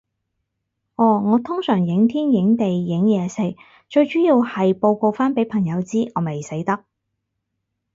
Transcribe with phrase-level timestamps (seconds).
[0.95, 3.55] 哦，我通常影天影地影嘢食，
[3.87, 6.83] 最主要係報告返畀朋友知，我未死得